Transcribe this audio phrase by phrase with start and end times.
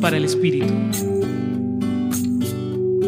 [0.00, 0.72] Para el Espíritu.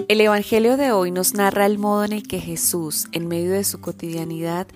[0.08, 3.64] El Evangelio de hoy nos narra el modo en el que Jesús, en medio de
[3.64, 4.69] su cotidianidad,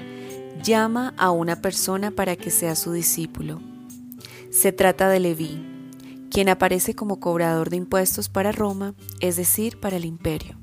[0.63, 3.61] llama a una persona para que sea su discípulo.
[4.51, 5.63] Se trata de Leví,
[6.31, 10.57] quien aparece como cobrador de impuestos para Roma, es decir, para el imperio.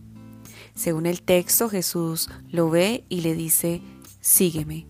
[0.73, 3.81] Según el texto, Jesús lo ve y le dice,
[4.21, 4.87] sígueme,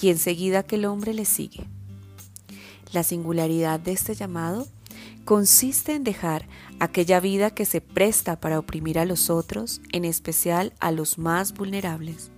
[0.00, 1.66] y enseguida aquel hombre le sigue.
[2.92, 4.66] La singularidad de este llamado
[5.24, 6.46] consiste en dejar
[6.80, 11.52] aquella vida que se presta para oprimir a los otros, en especial a los más
[11.54, 12.30] vulnerables.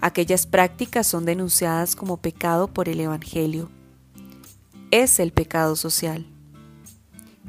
[0.00, 3.70] Aquellas prácticas son denunciadas como pecado por el Evangelio.
[4.90, 6.26] Es el pecado social.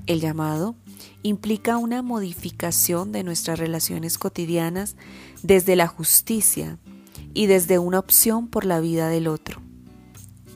[0.05, 0.75] El llamado
[1.23, 4.95] implica una modificación de nuestras relaciones cotidianas
[5.41, 6.77] desde la justicia
[7.33, 9.61] y desde una opción por la vida del otro.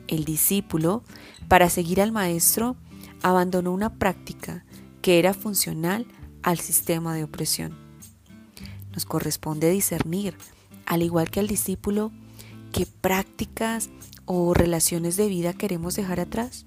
[0.07, 1.03] El discípulo,
[1.47, 2.75] para seguir al maestro,
[3.21, 4.65] abandonó una práctica
[5.02, 6.05] que era funcional
[6.44, 7.77] al sistema de opresión.
[8.94, 10.35] Nos corresponde discernir,
[10.85, 12.11] al igual que al discípulo,
[12.71, 13.89] qué prácticas
[14.25, 16.66] o relaciones de vida queremos dejar atrás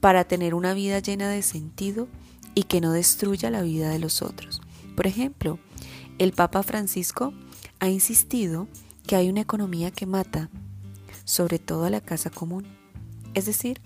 [0.00, 2.08] para tener una vida llena de sentido
[2.54, 4.60] y que no destruya la vida de los otros.
[4.96, 5.58] Por ejemplo,
[6.18, 7.32] el Papa Francisco
[7.78, 8.68] ha insistido
[9.06, 10.50] que hay una economía que mata,
[11.24, 12.66] sobre todo a la casa común,
[13.34, 13.80] es decir,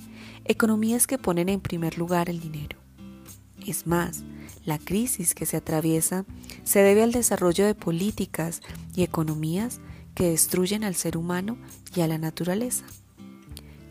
[0.44, 2.78] economías que ponen en primer lugar el dinero.
[3.66, 4.24] Es más,
[4.64, 6.24] la crisis que se atraviesa
[6.64, 8.60] se debe al desarrollo de políticas
[8.94, 9.80] y economías
[10.14, 11.58] que destruyen al ser humano
[11.94, 12.84] y a la naturaleza.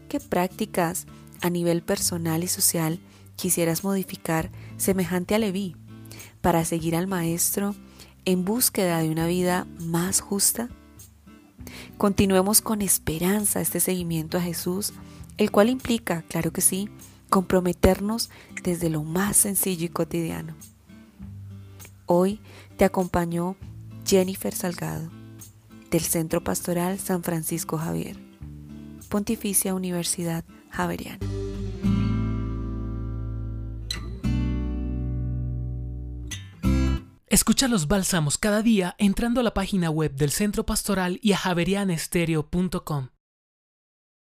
[0.09, 1.05] ¿Qué prácticas
[1.41, 2.99] a nivel personal y social
[3.35, 5.75] quisieras modificar semejante a Leví
[6.41, 7.75] para seguir al Maestro
[8.25, 10.69] en búsqueda de una vida más justa?
[11.97, 14.93] Continuemos con esperanza este seguimiento a Jesús,
[15.37, 16.89] el cual implica, claro que sí,
[17.29, 18.29] comprometernos
[18.63, 20.55] desde lo más sencillo y cotidiano.
[22.05, 22.39] Hoy
[22.77, 23.55] te acompañó
[24.05, 25.09] Jennifer Salgado,
[25.89, 28.17] del Centro Pastoral San Francisco Javier,
[29.09, 31.19] Pontificia Universidad Javeriana.
[37.27, 41.37] Escucha los bálsamos cada día entrando a la página web del Centro Pastoral y a
[41.37, 43.07] javerianestereo.com.